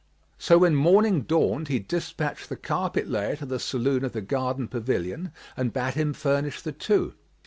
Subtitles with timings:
[0.39, 4.67] So when morning dawned he despatched the carpet layer to the saloon of the garden
[4.67, 7.13] pavilion and bade him furnish the two.